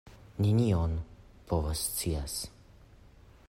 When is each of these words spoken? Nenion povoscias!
Nenion 0.43 0.95
povoscias! 1.51 2.39